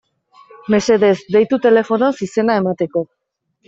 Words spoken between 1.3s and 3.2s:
deitu telefonoz izena emateko.